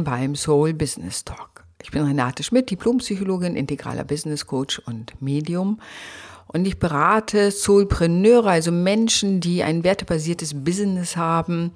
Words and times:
Moin 0.00 0.04
beim 0.04 0.34
Soul 0.34 0.72
Business 0.72 1.24
Talk. 1.24 1.64
Ich 1.82 1.90
bin 1.90 2.02
Renate 2.02 2.42
Schmidt, 2.42 2.70
Diplompsychologin, 2.70 3.54
integraler 3.54 4.04
Business 4.04 4.46
Coach 4.46 4.78
und 4.78 5.20
Medium. 5.20 5.78
Und 6.46 6.66
ich 6.66 6.78
berate 6.78 7.50
Soulpreneure, 7.50 8.50
also 8.50 8.72
Menschen, 8.72 9.40
die 9.40 9.62
ein 9.62 9.84
wertebasiertes 9.84 10.64
Business 10.64 11.16
haben, 11.16 11.72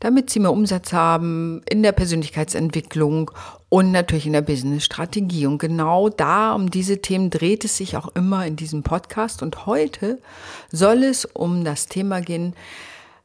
damit 0.00 0.28
sie 0.28 0.40
mehr 0.40 0.52
Umsatz 0.52 0.92
haben 0.92 1.62
in 1.68 1.82
der 1.82 1.92
Persönlichkeitsentwicklung 1.92 3.30
und 3.70 3.90
natürlich 3.90 4.26
in 4.26 4.34
der 4.34 4.42
Businessstrategie. 4.42 5.46
Und 5.46 5.58
genau 5.58 6.10
da, 6.10 6.52
um 6.52 6.70
diese 6.70 7.00
Themen 7.00 7.30
dreht 7.30 7.64
es 7.64 7.78
sich 7.78 7.96
auch 7.96 8.08
immer 8.14 8.46
in 8.46 8.56
diesem 8.56 8.82
Podcast. 8.82 9.42
Und 9.42 9.64
heute 9.64 10.20
soll 10.70 11.04
es 11.04 11.24
um 11.24 11.64
das 11.64 11.86
Thema 11.86 12.20
gehen, 12.20 12.54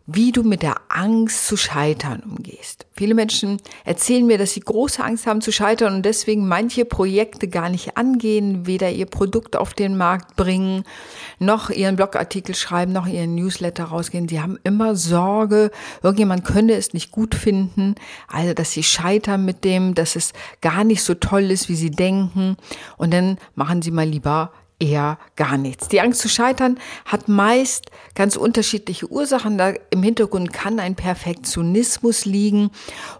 wie 0.09 0.31
du 0.31 0.43
mit 0.43 0.63
der 0.63 0.77
Angst 0.87 1.47
zu 1.47 1.57
scheitern 1.57 2.23
umgehst. 2.23 2.85
Viele 2.93 3.13
Menschen 3.13 3.57
erzählen 3.83 4.25
mir, 4.25 4.37
dass 4.37 4.53
sie 4.53 4.61
große 4.61 5.03
Angst 5.03 5.27
haben 5.27 5.41
zu 5.41 5.51
scheitern 5.51 5.95
und 5.95 6.05
deswegen 6.05 6.47
manche 6.47 6.85
Projekte 6.85 7.49
gar 7.49 7.69
nicht 7.69 7.97
angehen, 7.97 8.65
weder 8.65 8.89
ihr 8.89 9.05
Produkt 9.05 9.57
auf 9.57 9.73
den 9.73 9.97
Markt 9.97 10.37
bringen, 10.37 10.85
noch 11.39 11.69
ihren 11.69 11.97
Blogartikel 11.97 12.55
schreiben, 12.55 12.93
noch 12.93 13.05
ihren 13.05 13.35
Newsletter 13.35 13.83
rausgehen. 13.83 14.29
Sie 14.29 14.39
haben 14.39 14.57
immer 14.63 14.95
Sorge, 14.95 15.71
irgendjemand 16.01 16.45
könne 16.45 16.73
es 16.73 16.93
nicht 16.93 17.11
gut 17.11 17.35
finden, 17.35 17.95
also 18.29 18.53
dass 18.53 18.71
sie 18.71 18.83
scheitern 18.83 19.43
mit 19.43 19.65
dem, 19.65 19.93
dass 19.93 20.15
es 20.15 20.31
gar 20.61 20.85
nicht 20.85 21.03
so 21.03 21.15
toll 21.15 21.51
ist, 21.51 21.67
wie 21.67 21.75
sie 21.75 21.91
denken 21.91 22.55
und 22.95 23.13
dann 23.13 23.37
machen 23.55 23.81
sie 23.81 23.91
mal 23.91 24.07
lieber 24.07 24.53
eher 24.79 25.17
gar 25.35 25.57
nichts. 25.57 25.87
Die 25.87 26.01
Angst 26.01 26.21
zu 26.21 26.29
scheitern 26.29 26.79
hat 27.05 27.27
meist 27.27 27.89
ganz 28.13 28.35
unterschiedliche 28.35 29.11
Ursachen. 29.11 29.57
Da 29.57 29.73
im 29.89 30.03
Hintergrund 30.03 30.53
kann 30.53 30.79
ein 30.79 30.95
Perfektionismus 30.95 32.25
liegen 32.25 32.69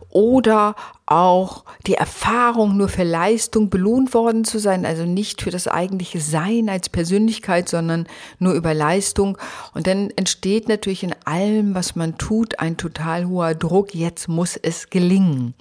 oder 0.10 0.76
auch 1.08 1.64
die 1.88 1.96
Erfahrung, 1.96 2.78
nur 2.78 2.90
für 2.90 3.04
Leistung 3.04 3.70
belohnt 3.70 4.14
worden 4.14 4.44
zu 4.44 4.60
sein, 4.60 4.86
also 4.86 5.04
nicht 5.04 5.42
für 5.42 5.52
das 5.52 5.68
eigentliche 5.68 6.20
Sein 6.20 6.70
als 6.70 6.90
Persönlichkeit, 6.90 7.70
sondern 7.70 8.08
nur 8.40 8.54
über 8.54 8.74
Leistung. 8.74 9.38
Und 9.74 9.88
dann 9.88 10.12
entsteht 10.12 10.68
natürlich 10.68 11.04
in 11.04 11.16
allem, 11.26 11.74
was 11.74 11.96
man 11.96 12.18
tut, 12.18 12.60
ein 12.60 12.78
total 12.78 13.28
hoher 13.28 13.56
Druck. 13.56 13.96
Jetzt 13.96 14.28
muss 14.28 14.58
es 14.58 14.90
gelingen. 14.90 15.56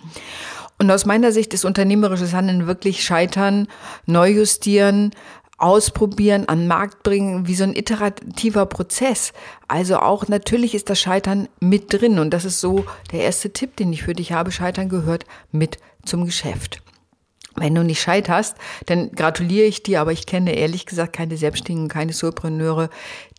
Und 0.78 0.90
aus 0.90 1.06
meiner 1.06 1.32
Sicht 1.32 1.54
ist 1.54 1.64
unternehmerisches 1.64 2.34
Handeln 2.34 2.66
wirklich 2.66 3.02
scheitern, 3.02 3.66
neu 4.04 4.30
justieren, 4.30 5.12
ausprobieren, 5.58 6.48
an 6.48 6.66
Markt 6.66 7.02
bringen, 7.02 7.46
wie 7.46 7.54
so 7.54 7.64
ein 7.64 7.74
iterativer 7.74 8.66
Prozess. 8.66 9.32
Also 9.68 9.98
auch 9.98 10.28
natürlich 10.28 10.74
ist 10.74 10.90
das 10.90 11.00
Scheitern 11.00 11.48
mit 11.60 11.92
drin 11.92 12.18
und 12.18 12.30
das 12.30 12.44
ist 12.44 12.60
so 12.60 12.84
der 13.12 13.20
erste 13.20 13.52
Tipp, 13.52 13.76
den 13.76 13.92
ich 13.92 14.02
für 14.02 14.12
dich 14.12 14.32
habe. 14.32 14.52
Scheitern 14.52 14.88
gehört 14.88 15.24
mit 15.52 15.78
zum 16.04 16.24
Geschäft. 16.24 16.82
Wenn 17.58 17.74
du 17.74 17.82
nicht 17.82 18.02
scheiterst, 18.02 18.56
dann 18.84 19.12
gratuliere 19.12 19.66
ich 19.66 19.82
dir, 19.82 20.02
aber 20.02 20.12
ich 20.12 20.26
kenne 20.26 20.54
ehrlich 20.54 20.84
gesagt 20.84 21.14
keine 21.14 21.38
Selbstständigen, 21.38 21.88
keine 21.88 22.12
Solopreneure, 22.12 22.90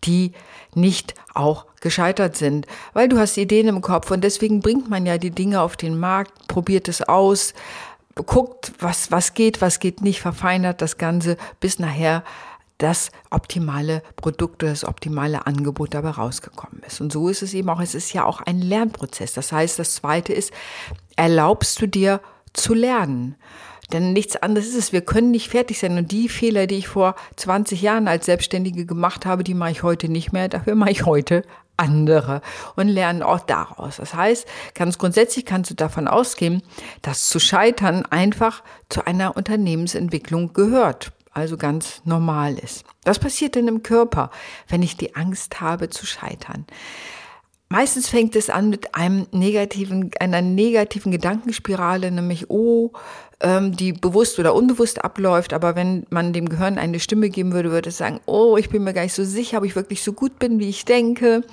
die 0.03 0.31
nicht 0.73 1.13
auch 1.35 1.67
gescheitert 1.81 2.35
sind, 2.35 2.65
weil 2.93 3.09
du 3.09 3.19
hast 3.19 3.37
Ideen 3.37 3.67
im 3.67 3.81
Kopf 3.81 4.09
und 4.09 4.23
deswegen 4.23 4.61
bringt 4.61 4.89
man 4.89 5.05
ja 5.05 5.19
die 5.19 5.29
Dinge 5.29 5.61
auf 5.61 5.77
den 5.77 5.99
Markt, 5.99 6.47
probiert 6.47 6.87
es 6.87 7.03
aus, 7.03 7.53
guckt, 8.23 8.73
was, 8.79 9.11
was 9.11 9.33
geht, 9.33 9.61
was 9.61 9.79
geht 9.79 10.01
nicht, 10.01 10.21
verfeinert 10.21 10.81
das 10.81 10.97
Ganze, 10.97 11.37
bis 11.59 11.79
nachher 11.79 12.23
das 12.77 13.11
optimale 13.31 14.03
Produkt 14.15 14.63
oder 14.63 14.71
das 14.71 14.85
optimale 14.85 15.47
Angebot 15.47 15.93
dabei 15.93 16.11
rausgekommen 16.11 16.83
ist. 16.85 17.01
Und 17.01 17.11
so 17.11 17.27
ist 17.29 17.41
es 17.41 17.53
eben 17.53 17.69
auch, 17.69 17.79
es 17.79 17.95
ist 17.95 18.13
ja 18.13 18.23
auch 18.23 18.41
ein 18.41 18.61
Lernprozess. 18.61 19.33
Das 19.33 19.51
heißt, 19.51 19.79
das 19.79 19.95
zweite 19.95 20.33
ist, 20.33 20.51
erlaubst 21.15 21.81
du 21.81 21.87
dir 21.87 22.21
zu 22.53 22.73
lernen. 22.73 23.35
Denn 23.93 24.13
nichts 24.13 24.35
anderes 24.35 24.67
ist 24.67 24.75
es. 24.75 24.93
Wir 24.93 25.01
können 25.01 25.31
nicht 25.31 25.49
fertig 25.49 25.79
sein. 25.79 25.97
Und 25.97 26.11
die 26.11 26.29
Fehler, 26.29 26.67
die 26.67 26.75
ich 26.75 26.87
vor 26.87 27.15
20 27.37 27.81
Jahren 27.81 28.07
als 28.07 28.25
Selbstständige 28.25 28.85
gemacht 28.85 29.25
habe, 29.25 29.43
die 29.43 29.53
mache 29.53 29.71
ich 29.71 29.83
heute 29.83 30.09
nicht 30.09 30.33
mehr. 30.33 30.49
Dafür 30.49 30.75
mache 30.75 30.91
ich 30.91 31.05
heute 31.05 31.43
andere 31.77 32.41
und 32.75 32.87
lernen 32.87 33.23
auch 33.23 33.39
daraus. 33.39 33.97
Das 33.97 34.13
heißt, 34.13 34.47
ganz 34.73 34.97
grundsätzlich 34.97 35.45
kannst 35.45 35.71
du 35.71 35.75
davon 35.75 36.07
ausgehen, 36.07 36.63
dass 37.01 37.29
zu 37.29 37.39
scheitern 37.39 38.05
einfach 38.05 38.63
zu 38.89 39.05
einer 39.05 39.37
Unternehmensentwicklung 39.37 40.53
gehört, 40.53 41.11
also 41.31 41.57
ganz 41.57 42.01
normal 42.03 42.57
ist. 42.57 42.83
Was 43.05 43.19
passiert 43.19 43.55
denn 43.55 43.67
im 43.67 43.83
Körper, 43.83 44.31
wenn 44.67 44.81
ich 44.81 44.97
die 44.97 45.15
Angst 45.15 45.61
habe 45.61 45.89
zu 45.89 46.05
scheitern? 46.05 46.65
Meistens 47.69 48.07
fängt 48.07 48.35
es 48.37 48.49
an 48.49 48.69
mit 48.69 48.95
einem 48.95 49.27
negativen, 49.33 50.11
einer 50.21 50.41
negativen 50.41 51.11
Gedankenspirale, 51.11 52.11
nämlich, 52.11 52.49
oh, 52.49 52.91
ähm, 53.41 53.75
die 53.75 53.91
bewusst 53.91 54.39
oder 54.39 54.55
unbewusst 54.55 55.03
abläuft. 55.03 55.51
Aber 55.51 55.75
wenn 55.75 56.05
man 56.09 56.31
dem 56.31 56.47
Gehirn 56.47 56.77
eine 56.77 57.01
Stimme 57.01 57.29
geben 57.29 57.51
würde, 57.51 57.71
würde 57.71 57.89
es 57.89 57.97
sagen, 57.97 58.21
oh, 58.25 58.55
ich 58.55 58.69
bin 58.69 58.85
mir 58.85 58.93
gar 58.93 59.03
nicht 59.03 59.13
so 59.13 59.25
sicher, 59.25 59.57
ob 59.57 59.65
ich 59.65 59.75
wirklich 59.75 60.01
so 60.01 60.13
gut 60.13 60.39
bin, 60.39 60.59
wie 60.59 60.69
ich 60.69 60.85
denke. 60.85 61.43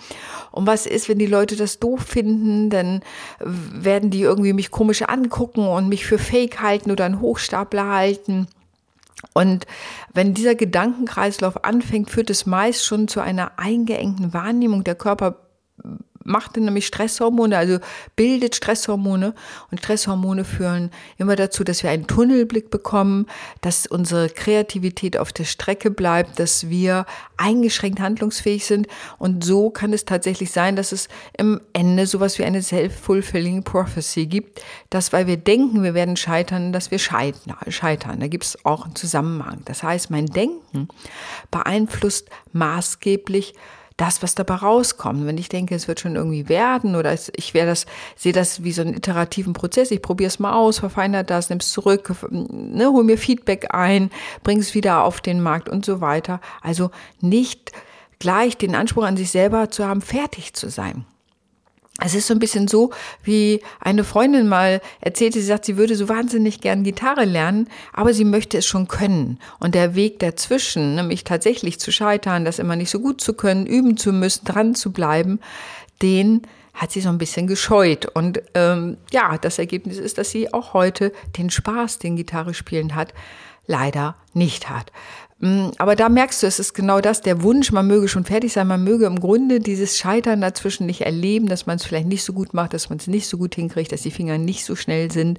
Und 0.52 0.68
was 0.68 0.86
ist, 0.86 1.08
wenn 1.08 1.18
die 1.18 1.26
Leute 1.26 1.56
das 1.56 1.80
doof 1.80 2.02
finden? 2.02 2.70
Dann 2.70 3.00
werden 3.40 4.10
die 4.10 4.22
irgendwie 4.22 4.52
mich 4.52 4.70
komisch 4.70 5.02
angucken 5.02 5.66
und 5.66 5.88
mich 5.88 6.06
für 6.06 6.18
fake 6.18 6.62
halten 6.62 6.92
oder 6.92 7.06
einen 7.06 7.20
Hochstapler 7.20 7.88
halten. 7.88 8.46
Und 9.32 9.66
wenn 10.12 10.32
dieser 10.32 10.54
Gedankenkreislauf 10.54 11.64
anfängt, 11.64 12.10
führt 12.10 12.30
es 12.30 12.46
meist 12.46 12.84
schon 12.84 13.08
zu 13.08 13.20
einer 13.20 13.58
eingeengten 13.58 14.32
Wahrnehmung. 14.32 14.84
Der 14.84 14.94
Körper 14.94 15.43
macht 16.24 16.56
nämlich 16.56 16.86
Stresshormone, 16.86 17.56
also 17.56 17.78
bildet 18.16 18.56
Stresshormone 18.56 19.34
und 19.70 19.78
Stresshormone 19.78 20.44
führen 20.44 20.90
immer 21.18 21.36
dazu, 21.36 21.64
dass 21.64 21.82
wir 21.82 21.90
einen 21.90 22.06
Tunnelblick 22.06 22.70
bekommen, 22.70 23.26
dass 23.60 23.86
unsere 23.86 24.30
Kreativität 24.30 25.18
auf 25.18 25.32
der 25.32 25.44
Strecke 25.44 25.90
bleibt, 25.90 26.38
dass 26.38 26.68
wir 26.70 27.04
eingeschränkt 27.36 28.00
handlungsfähig 28.00 28.64
sind 28.64 28.88
und 29.18 29.44
so 29.44 29.70
kann 29.70 29.92
es 29.92 30.04
tatsächlich 30.04 30.50
sein, 30.50 30.76
dass 30.76 30.92
es 30.92 31.08
im 31.36 31.60
Ende 31.72 32.06
sowas 32.06 32.38
wie 32.38 32.44
eine 32.44 32.62
self-fulfilling 32.62 33.62
prophecy 33.62 34.26
gibt, 34.26 34.62
dass 34.90 35.12
weil 35.12 35.26
wir 35.26 35.36
denken, 35.36 35.82
wir 35.82 35.94
werden 35.94 36.16
scheitern, 36.16 36.72
dass 36.72 36.90
wir 36.90 36.98
scheitern. 36.98 38.20
Da 38.20 38.28
gibt 38.28 38.44
es 38.44 38.64
auch 38.64 38.84
einen 38.84 38.96
Zusammenhang. 38.96 39.60
Das 39.66 39.82
heißt, 39.82 40.10
mein 40.10 40.26
Denken 40.26 40.88
beeinflusst 41.50 42.30
maßgeblich 42.52 43.54
das, 43.96 44.22
was 44.22 44.34
dabei 44.34 44.54
rauskommt. 44.56 45.26
Wenn 45.26 45.38
ich 45.38 45.48
denke, 45.48 45.74
es 45.74 45.86
wird 45.86 46.00
schon 46.00 46.16
irgendwie 46.16 46.48
werden 46.48 46.96
oder 46.96 47.12
ich 47.12 47.54
werde 47.54 47.70
das, 47.70 47.86
sehe 48.16 48.32
das 48.32 48.64
wie 48.64 48.72
so 48.72 48.82
einen 48.82 48.94
iterativen 48.94 49.52
Prozess. 49.52 49.90
Ich 49.90 50.02
probiere 50.02 50.28
es 50.28 50.38
mal 50.38 50.52
aus, 50.52 50.78
verfeinere 50.78 51.24
das, 51.24 51.48
nimm 51.48 51.58
es 51.58 51.70
zurück, 51.70 52.12
ne, 52.30 52.86
hol 52.88 53.04
mir 53.04 53.18
Feedback 53.18 53.72
ein, 53.72 54.10
bring 54.42 54.58
es 54.58 54.74
wieder 54.74 55.04
auf 55.04 55.20
den 55.20 55.40
Markt 55.40 55.68
und 55.68 55.84
so 55.84 56.00
weiter. 56.00 56.40
Also 56.60 56.90
nicht 57.20 57.72
gleich 58.18 58.56
den 58.56 58.74
Anspruch 58.74 59.04
an 59.04 59.16
sich 59.16 59.30
selber 59.30 59.70
zu 59.70 59.86
haben, 59.86 60.00
fertig 60.00 60.54
zu 60.54 60.70
sein. 60.70 61.04
Es 62.00 62.14
ist 62.14 62.26
so 62.26 62.34
ein 62.34 62.40
bisschen 62.40 62.66
so, 62.66 62.90
wie 63.22 63.62
eine 63.78 64.02
Freundin 64.02 64.48
mal 64.48 64.80
erzählte, 65.00 65.38
sie 65.38 65.46
sagt, 65.46 65.64
sie 65.64 65.76
würde 65.76 65.94
so 65.94 66.08
wahnsinnig 66.08 66.60
gern 66.60 66.82
Gitarre 66.82 67.24
lernen, 67.24 67.68
aber 67.92 68.12
sie 68.12 68.24
möchte 68.24 68.58
es 68.58 68.66
schon 68.66 68.88
können. 68.88 69.38
Und 69.60 69.76
der 69.76 69.94
Weg 69.94 70.18
dazwischen, 70.18 70.96
nämlich 70.96 71.22
tatsächlich 71.22 71.78
zu 71.78 71.92
scheitern, 71.92 72.44
das 72.44 72.58
immer 72.58 72.74
nicht 72.74 72.90
so 72.90 72.98
gut 72.98 73.20
zu 73.20 73.34
können, 73.34 73.64
üben 73.64 73.96
zu 73.96 74.12
müssen, 74.12 74.44
dran 74.44 74.74
zu 74.74 74.92
bleiben, 74.92 75.38
den 76.02 76.42
hat 76.74 76.90
sie 76.90 77.00
so 77.00 77.10
ein 77.10 77.18
bisschen 77.18 77.46
gescheut. 77.46 78.06
Und 78.06 78.42
ähm, 78.54 78.96
ja, 79.12 79.38
das 79.38 79.60
Ergebnis 79.60 79.98
ist, 79.98 80.18
dass 80.18 80.30
sie 80.30 80.52
auch 80.52 80.74
heute 80.74 81.12
den 81.38 81.48
Spaß, 81.48 82.00
den 82.00 82.16
Gitarre 82.16 82.54
spielen 82.54 82.96
hat, 82.96 83.14
leider 83.66 84.16
nicht 84.34 84.68
hat. 84.68 84.90
Mm, 85.44 85.72
aber 85.76 85.94
da 85.94 86.08
merkst 86.08 86.42
du, 86.42 86.46
es 86.46 86.58
ist 86.58 86.72
genau 86.72 87.02
das, 87.02 87.20
der 87.20 87.42
Wunsch, 87.42 87.70
man 87.70 87.86
möge 87.86 88.08
schon 88.08 88.24
fertig 88.24 88.54
sein, 88.54 88.66
man 88.66 88.82
möge 88.82 89.04
im 89.04 89.20
Grunde 89.20 89.60
dieses 89.60 89.98
Scheitern 89.98 90.40
dazwischen 90.40 90.86
nicht 90.86 91.02
erleben, 91.02 91.48
dass 91.48 91.66
man 91.66 91.76
es 91.76 91.84
vielleicht 91.84 92.06
nicht 92.06 92.24
so 92.24 92.32
gut 92.32 92.54
macht, 92.54 92.72
dass 92.72 92.88
man 92.88 92.96
es 92.96 93.08
nicht 93.08 93.28
so 93.28 93.36
gut 93.36 93.54
hinkriegt, 93.54 93.92
dass 93.92 94.00
die 94.00 94.10
Finger 94.10 94.38
nicht 94.38 94.64
so 94.64 94.74
schnell 94.74 95.10
sind, 95.10 95.38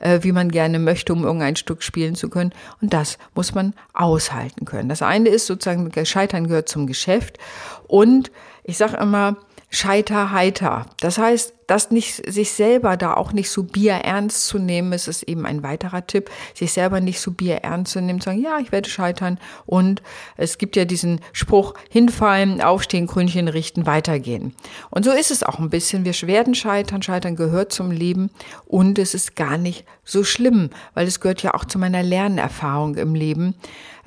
äh, 0.00 0.18
wie 0.20 0.32
man 0.32 0.50
gerne 0.50 0.78
möchte, 0.78 1.14
um 1.14 1.24
irgendein 1.24 1.56
Stück 1.56 1.82
spielen 1.82 2.14
zu 2.14 2.28
können. 2.28 2.52
Und 2.82 2.92
das 2.92 3.16
muss 3.34 3.54
man 3.54 3.72
aushalten 3.94 4.66
können. 4.66 4.90
Das 4.90 5.00
eine 5.00 5.30
ist 5.30 5.46
sozusagen, 5.46 5.90
Scheitern 6.04 6.46
gehört 6.46 6.68
zum 6.68 6.86
Geschäft. 6.86 7.38
Und 7.86 8.30
ich 8.64 8.76
sage 8.76 8.98
immer, 8.98 9.38
Scheiter 9.70 10.32
heiter. 10.32 10.86
Das 11.00 11.18
heißt, 11.18 11.52
das 11.66 11.90
nicht, 11.90 12.22
sich 12.32 12.52
selber 12.52 12.96
da 12.96 13.12
auch 13.12 13.32
nicht 13.32 13.50
so 13.50 13.62
bier 13.62 13.92
ernst 13.92 14.46
zu 14.46 14.58
nehmen, 14.58 14.92
ist 14.94 15.06
es 15.08 15.22
eben 15.22 15.44
ein 15.44 15.62
weiterer 15.62 16.06
Tipp, 16.06 16.30
sich 16.54 16.72
selber 16.72 17.00
nicht 17.00 17.20
so 17.20 17.32
bier 17.32 17.56
ernst 17.56 17.92
zu 17.92 18.00
nehmen, 18.00 18.22
zu 18.22 18.30
sagen, 18.30 18.42
ja, 18.42 18.58
ich 18.58 18.72
werde 18.72 18.88
scheitern. 18.88 19.38
Und 19.66 20.00
es 20.38 20.56
gibt 20.56 20.74
ja 20.76 20.86
diesen 20.86 21.20
Spruch, 21.34 21.74
hinfallen, 21.90 22.62
aufstehen, 22.62 23.06
Krönchen 23.06 23.48
richten, 23.48 23.84
weitergehen. 23.84 24.54
Und 24.88 25.04
so 25.04 25.12
ist 25.12 25.30
es 25.30 25.42
auch 25.42 25.58
ein 25.58 25.68
bisschen. 25.68 26.06
Wir 26.06 26.14
werden 26.26 26.54
scheitern, 26.54 27.02
scheitern 27.02 27.36
gehört 27.36 27.70
zum 27.70 27.90
Leben 27.90 28.30
und 28.64 28.98
es 28.98 29.12
ist 29.12 29.36
gar 29.36 29.58
nicht 29.58 29.84
so 30.02 30.24
schlimm, 30.24 30.70
weil 30.94 31.06
es 31.06 31.20
gehört 31.20 31.42
ja 31.42 31.52
auch 31.52 31.66
zu 31.66 31.78
meiner 31.78 32.02
Lernerfahrung 32.02 32.94
im 32.94 33.14
Leben. 33.14 33.54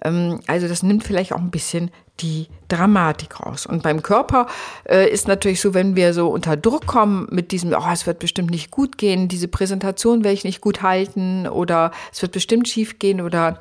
Ähm, 0.03 0.39
also 0.47 0.67
das 0.67 0.81
nimmt 0.81 1.03
vielleicht 1.03 1.33
auch 1.33 1.39
ein 1.39 1.51
bisschen 1.51 1.91
die 2.21 2.47
Dramatik 2.67 3.39
raus. 3.39 3.65
Und 3.65 3.83
beim 3.83 4.01
Körper 4.01 4.47
äh, 4.87 5.09
ist 5.09 5.27
natürlich 5.27 5.59
so, 5.59 5.73
wenn 5.73 5.95
wir 5.95 6.13
so 6.13 6.29
unter 6.29 6.55
Druck 6.55 6.85
kommen 6.85 7.27
mit 7.29 7.51
diesem, 7.51 7.73
oh, 7.73 7.91
es 7.91 8.07
wird 8.07 8.19
bestimmt 8.19 8.51
nicht 8.51 8.71
gut 8.71 8.97
gehen, 8.97 9.27
diese 9.27 9.47
Präsentation 9.47 10.23
werde 10.23 10.33
ich 10.33 10.43
nicht 10.43 10.61
gut 10.61 10.81
halten 10.81 11.47
oder 11.47 11.91
es 12.11 12.21
wird 12.21 12.31
bestimmt 12.31 12.67
schief 12.67 12.99
gehen 12.99 13.21
oder 13.21 13.59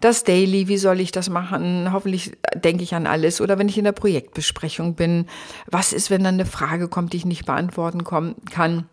das 0.00 0.24
Daily, 0.24 0.68
wie 0.68 0.76
soll 0.76 1.00
ich 1.00 1.12
das 1.12 1.28
machen? 1.28 1.92
Hoffentlich 1.92 2.32
denke 2.54 2.82
ich 2.82 2.94
an 2.94 3.06
alles. 3.06 3.40
Oder 3.40 3.58
wenn 3.58 3.68
ich 3.68 3.78
in 3.78 3.84
der 3.84 3.92
Projektbesprechung 3.92 4.94
bin, 4.94 5.26
was 5.66 5.92
ist, 5.92 6.10
wenn 6.10 6.24
dann 6.24 6.34
eine 6.34 6.46
Frage 6.46 6.88
kommt, 6.88 7.12
die 7.12 7.18
ich 7.18 7.24
nicht 7.24 7.46
beantworten 7.46 8.04
kann? 8.04 8.86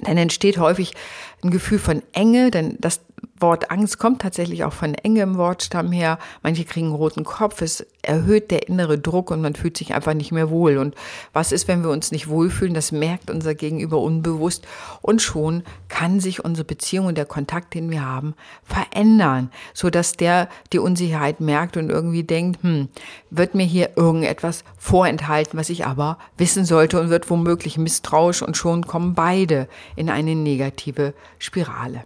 Dann 0.00 0.16
entsteht 0.16 0.58
häufig 0.58 0.94
ein 1.42 1.50
Gefühl 1.50 1.78
von 1.78 2.02
Enge, 2.12 2.50
denn 2.50 2.76
das 2.78 3.00
Wort 3.40 3.70
Angst 3.70 3.98
kommt 3.98 4.22
tatsächlich 4.22 4.64
auch 4.64 4.72
von 4.72 4.94
Enge 4.94 5.22
im 5.22 5.36
Wortstamm 5.36 5.92
her. 5.92 6.18
Manche 6.42 6.64
kriegen 6.64 6.86
einen 6.86 6.96
roten 6.96 7.24
Kopf. 7.24 7.62
Es 7.62 7.86
erhöht 8.02 8.50
der 8.50 8.68
innere 8.68 8.98
Druck 8.98 9.30
und 9.30 9.40
man 9.40 9.54
fühlt 9.54 9.76
sich 9.76 9.94
einfach 9.94 10.14
nicht 10.14 10.32
mehr 10.32 10.50
wohl. 10.50 10.78
Und 10.78 10.94
was 11.32 11.52
ist, 11.52 11.68
wenn 11.68 11.82
wir 11.82 11.90
uns 11.90 12.10
nicht 12.10 12.28
wohlfühlen? 12.28 12.74
Das 12.74 12.92
merkt 12.92 13.30
unser 13.30 13.54
Gegenüber 13.54 13.98
unbewusst. 14.00 14.66
Und 15.02 15.22
schon 15.22 15.62
kann 15.88 16.20
sich 16.20 16.44
unsere 16.44 16.64
Beziehung 16.64 17.06
und 17.06 17.18
der 17.18 17.26
Kontakt, 17.26 17.74
den 17.74 17.90
wir 17.90 18.04
haben, 18.04 18.34
verändern, 18.64 19.50
so 19.74 19.90
dass 19.90 20.12
der 20.12 20.48
die 20.72 20.78
Unsicherheit 20.78 21.40
merkt 21.40 21.76
und 21.76 21.90
irgendwie 21.90 22.24
denkt, 22.24 22.62
hm, 22.62 22.88
wird 23.30 23.54
mir 23.54 23.66
hier 23.66 23.90
irgendetwas 23.96 24.64
vorenthalten, 24.78 25.58
was 25.58 25.70
ich 25.70 25.86
aber 25.86 26.18
wissen 26.36 26.64
sollte 26.64 27.00
und 27.00 27.10
wird 27.10 27.30
womöglich 27.30 27.78
misstrauisch 27.78 28.42
und 28.42 28.56
schon 28.56 28.86
kommen 28.86 29.14
beide 29.14 29.68
in 29.96 30.10
eine 30.10 30.34
negative 30.34 31.14
Spirale. 31.38 32.04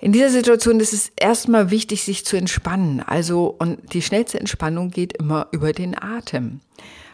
In 0.00 0.12
dieser 0.12 0.30
Situation 0.30 0.80
ist 0.80 0.94
es 0.94 1.12
erstmal 1.16 1.70
wichtig, 1.70 2.04
sich 2.04 2.24
zu 2.24 2.36
entspannen. 2.36 3.00
Also, 3.00 3.54
und 3.58 3.92
die 3.92 4.00
schnellste 4.00 4.40
Entspannung 4.40 4.90
geht 4.90 5.12
immer 5.14 5.48
über 5.52 5.72
den 5.72 6.00
Atem. 6.00 6.60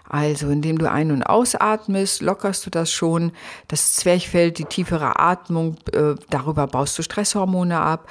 Also, 0.08 0.48
indem 0.48 0.78
du 0.78 0.88
ein- 0.88 1.10
und 1.10 1.24
ausatmest, 1.24 2.22
lockerst 2.22 2.64
du 2.64 2.70
das 2.70 2.92
schon. 2.92 3.32
Das 3.66 3.94
Zwerchfell, 3.94 4.52
die 4.52 4.64
tiefere 4.64 5.18
Atmung, 5.18 5.76
äh, 5.92 6.14
darüber 6.30 6.68
baust 6.68 6.96
du 6.96 7.02
Stresshormone 7.02 7.80
ab. 7.80 8.08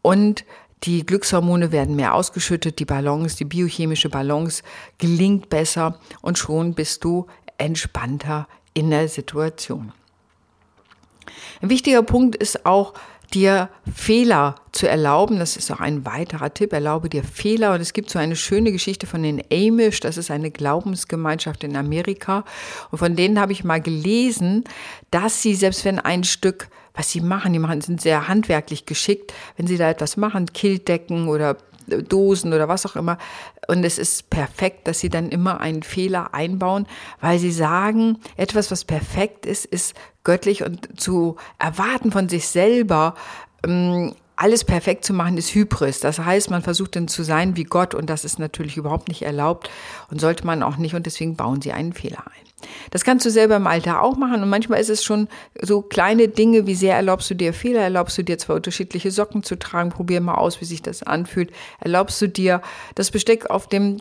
Und 0.00 0.46
die 0.84 1.04
Glückshormone 1.04 1.70
werden 1.70 1.96
mehr 1.96 2.14
ausgeschüttet, 2.14 2.78
die 2.78 2.86
Balance, 2.86 3.36
die 3.36 3.44
biochemische 3.44 4.08
Balance 4.08 4.62
gelingt 4.96 5.50
besser 5.50 5.98
und 6.22 6.38
schon 6.38 6.74
bist 6.74 7.04
du 7.04 7.26
entspannter 7.58 8.46
in 8.74 8.90
der 8.90 9.08
Situation. 9.08 9.92
Ein 11.60 11.68
wichtiger 11.70 12.02
Punkt 12.02 12.36
ist 12.36 12.64
auch, 12.64 12.94
dir 13.34 13.68
Fehler 13.92 14.54
zu 14.72 14.88
erlauben. 14.88 15.38
Das 15.38 15.56
ist 15.56 15.70
auch 15.70 15.80
ein 15.80 16.04
weiterer 16.04 16.52
Tipp. 16.52 16.72
Erlaube 16.72 17.08
dir 17.08 17.24
Fehler. 17.24 17.74
Und 17.74 17.80
es 17.80 17.92
gibt 17.92 18.10
so 18.10 18.18
eine 18.18 18.36
schöne 18.36 18.72
Geschichte 18.72 19.06
von 19.06 19.22
den 19.22 19.42
Amish. 19.52 20.00
Das 20.00 20.16
ist 20.16 20.30
eine 20.30 20.50
Glaubensgemeinschaft 20.50 21.64
in 21.64 21.76
Amerika. 21.76 22.44
Und 22.90 22.98
von 22.98 23.16
denen 23.16 23.40
habe 23.40 23.52
ich 23.52 23.64
mal 23.64 23.80
gelesen, 23.80 24.64
dass 25.10 25.42
sie, 25.42 25.54
selbst 25.54 25.84
wenn 25.84 25.98
ein 25.98 26.24
Stück 26.24 26.68
was 26.94 27.12
sie 27.12 27.20
machen, 27.20 27.52
die 27.52 27.60
machen, 27.60 27.80
sind 27.80 28.00
sehr 28.00 28.26
handwerklich 28.26 28.84
geschickt. 28.84 29.32
Wenn 29.56 29.68
sie 29.68 29.76
da 29.76 29.88
etwas 29.88 30.16
machen, 30.16 30.52
Killdecken 30.52 31.28
oder 31.28 31.56
Dosen 31.88 32.52
oder 32.52 32.68
was 32.68 32.86
auch 32.86 32.96
immer. 32.96 33.18
Und 33.66 33.84
es 33.84 33.98
ist 33.98 34.30
perfekt, 34.30 34.86
dass 34.86 35.00
sie 35.00 35.08
dann 35.08 35.30
immer 35.30 35.60
einen 35.60 35.82
Fehler 35.82 36.34
einbauen, 36.34 36.86
weil 37.20 37.38
sie 37.38 37.52
sagen, 37.52 38.18
etwas, 38.36 38.70
was 38.70 38.84
perfekt 38.84 39.46
ist, 39.46 39.64
ist 39.64 39.94
göttlich 40.24 40.64
und 40.64 41.00
zu 41.00 41.36
erwarten 41.58 42.12
von 42.12 42.28
sich 42.28 42.48
selber, 42.48 43.14
ähm, 43.66 44.14
alles 44.38 44.64
perfekt 44.64 45.04
zu 45.04 45.12
machen, 45.12 45.36
ist 45.36 45.54
Hybris. 45.54 46.00
Das 46.00 46.20
heißt, 46.20 46.50
man 46.50 46.62
versucht 46.62 46.94
dann 46.96 47.08
zu 47.08 47.22
sein 47.24 47.56
wie 47.56 47.64
Gott 47.64 47.94
und 47.94 48.08
das 48.08 48.24
ist 48.24 48.38
natürlich 48.38 48.76
überhaupt 48.76 49.08
nicht 49.08 49.22
erlaubt 49.22 49.68
und 50.10 50.20
sollte 50.20 50.46
man 50.46 50.62
auch 50.62 50.76
nicht 50.76 50.94
und 50.94 51.06
deswegen 51.06 51.36
bauen 51.36 51.60
sie 51.60 51.72
einen 51.72 51.92
Fehler 51.92 52.24
ein. 52.26 52.48
Das 52.90 53.04
kannst 53.04 53.26
du 53.26 53.30
selber 53.30 53.56
im 53.56 53.66
Alter 53.66 54.02
auch 54.02 54.16
machen 54.16 54.42
und 54.42 54.48
manchmal 54.48 54.80
ist 54.80 54.90
es 54.90 55.04
schon 55.04 55.28
so 55.60 55.82
kleine 55.82 56.28
Dinge, 56.28 56.66
wie 56.66 56.74
sehr 56.74 56.96
erlaubst 56.96 57.30
du 57.30 57.34
dir 57.34 57.52
Fehler, 57.52 57.80
erlaubst 57.80 58.18
du 58.18 58.22
dir 58.22 58.38
zwei 58.38 58.54
unterschiedliche 58.54 59.10
Socken 59.10 59.42
zu 59.42 59.58
tragen, 59.58 59.90
probier 59.90 60.20
mal 60.20 60.34
aus, 60.34 60.60
wie 60.60 60.64
sich 60.64 60.82
das 60.82 61.02
anfühlt, 61.02 61.50
erlaubst 61.80 62.20
du 62.22 62.28
dir 62.28 62.62
das 62.94 63.10
Besteck 63.10 63.50
auf 63.50 63.68
dem 63.68 64.00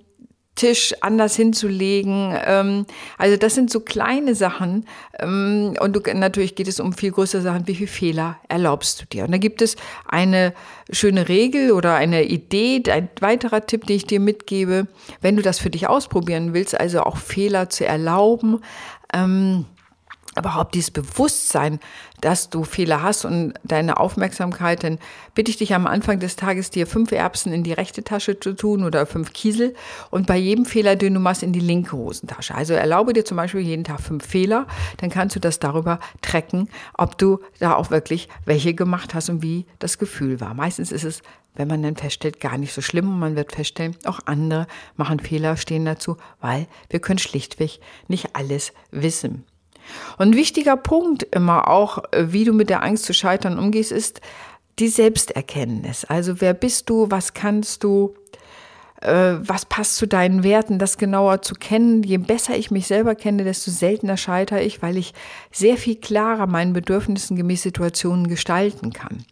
Tisch 0.57 0.94
anders 1.01 1.36
hinzulegen. 1.36 2.38
Ähm, 2.45 2.86
also 3.18 3.38
das 3.38 3.56
sind 3.56 3.69
so 3.69 3.80
kleine 3.80 4.36
Sachen. 4.36 4.86
Ähm, 5.19 5.75
und 5.80 5.95
du, 5.95 6.01
natürlich 6.13 6.56
geht 6.56 6.68
es 6.68 6.81
um 6.81 6.92
viel 6.92 7.12
größere 7.12 7.42
Sachen. 7.42 7.68
Wie 7.68 7.75
viele 7.75 7.88
Fehler 7.88 8.39
erlaubst 8.50 9.01
du 9.01 9.06
dir? 9.06 9.24
Und 9.24 9.31
da 9.31 9.38
gibt 9.38 9.62
es 9.62 9.77
eine 10.06 10.54
schöne 10.92 11.30
Regel 11.30 11.71
oder 11.71 11.95
eine 11.95 12.24
Idee, 12.24 12.83
ein 12.89 13.07
weiterer 13.21 13.65
Tipp, 13.65 13.86
den 13.86 13.95
ich 13.95 14.07
dir 14.07 14.19
mitgebe, 14.19 14.88
wenn 15.21 15.38
du 15.38 15.42
das 15.42 15.59
für 15.59 15.69
dich 15.69 15.88
ausprobieren 15.88 16.54
willst, 16.54 16.77
also 16.77 17.01
auch 17.01 17.18
Fehler 17.18 17.69
zu 17.69 17.86
erlauben. 17.86 18.59
Ähm, 19.13 19.65
überhaupt 20.38 20.75
dieses 20.75 20.92
Bewusstsein, 20.92 21.80
dass 22.22 22.50
du 22.50 22.64
Fehler 22.64 23.04
hast 23.04 23.25
und 23.25 23.54
deine 23.64 23.98
Aufmerksamkeit, 23.98 24.84
dann 24.84 24.98
bitte 25.36 25.52
ich 25.52 25.58
dich 25.58 25.74
am 25.74 25.86
Anfang 25.86 26.19
des 26.19 26.36
Tages 26.36 26.72
dir 26.72 26.88
fünf 26.88 27.12
Erbsen 27.12 27.54
in 27.54 27.64
die 27.64 27.74
rechte 27.74 28.04
Tasche 28.04 28.40
zu 28.40 28.54
tun 28.54 28.84
oder 28.84 29.06
fünf 29.06 29.34
Kiesel 29.34 29.75
und 30.10 30.25
bei 30.25 30.38
jedem 30.38 30.66
Fehler, 30.66 30.96
den 30.96 31.14
du 31.14 31.19
machst, 31.19 31.44
in 31.44 31.54
die 31.54 31.60
linke 31.60 31.96
Hosentasche. 31.96 32.56
Also 32.56 32.74
erlaube 32.74 33.14
dir 33.14 33.25
zum 33.25 33.38
Beispiel 33.38 33.62
jeden 33.62 33.84
Tag 33.84 34.02
fünf 34.02 34.25
Fehler, 34.25 34.66
dann 34.98 35.10
kannst 35.10 35.36
du 35.36 35.40
das 35.40 35.60
darüber 35.60 36.00
tracken, 36.22 36.69
ob 36.96 37.18
du 37.18 37.40
da 37.60 37.75
auch 37.75 37.92
wirklich 37.92 38.30
welche 38.46 38.74
gemacht 38.74 39.14
hast 39.14 39.30
und 39.30 39.44
wie 39.44 39.66
das 39.80 39.98
Gefühl 39.98 40.42
war. 40.42 40.54
Meistens 40.54 40.92
ist 40.92 41.04
es 41.04 41.22
wenn 41.58 41.68
man 41.68 41.81
dann 41.81 41.96
feststellt, 41.96 42.40
gar 42.40 42.58
nicht 42.58 42.72
so 42.72 42.81
schlimm 42.81 43.10
und 43.10 43.19
man 43.19 43.36
wird 43.36 43.52
feststellen, 43.52 43.98
auch 44.06 44.19
andere 44.25 44.68
machen 44.96 45.19
Fehler, 45.19 45.58
stehen 45.58 45.86
dazu, 45.86 46.18
weil 46.40 46.68
wir 46.90 47.00
können 47.00 47.18
schlichtweg 47.18 47.80
nicht 48.08 48.36
alles 48.36 48.74
wissen. 48.92 49.44
Und 50.18 50.30
ein 50.30 50.36
wichtiger 50.36 50.78
Punkt 50.78 51.24
immer 51.31 51.68
auch, 51.68 52.04
äh, 52.12 52.31
wie 52.31 52.44
du 52.44 52.54
mit 52.54 52.69
der 52.69 52.84
Angst 52.84 53.06
zu 53.06 53.13
scheitern 53.13 53.60
umgehst, 53.60 53.92
ist 53.92 54.22
die 54.80 54.88
Selbsterkenntnis. 54.88 56.06
Also 56.06 56.39
wer 56.39 56.54
bist 56.54 56.89
du, 56.89 57.10
was 57.10 57.34
kannst 57.34 57.84
du, 57.84 58.13
äh, 59.01 59.36
was 59.39 59.66
passt 59.66 59.95
zu 59.95 60.07
deinen 60.07 60.44
Werten, 60.44 60.80
das 60.80 60.98
genauer 60.98 61.42
zu 61.42 61.56
kennen. 61.56 62.04
Je 62.04 62.18
besser 62.18 62.56
ich 62.57 62.72
mich 62.72 62.88
selber 62.88 63.16
kenne, 63.16 63.44
desto 63.44 63.72
seltener 63.72 64.18
scheitere 64.18 64.62
ich, 64.62 64.81
weil 64.81 64.98
ich 64.98 65.13
sehr 65.51 65.78
viel 65.78 65.95
klarer 65.95 66.48
meinen 66.48 66.74
Bedürfnissen 66.74 67.36
gemäß 67.36 67.63
Situationen 67.63 68.28
gestalten 68.28 68.94
kann. 68.94 69.25